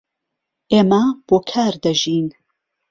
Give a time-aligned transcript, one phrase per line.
[0.71, 2.27] ئێمە بۆ کار دەژین.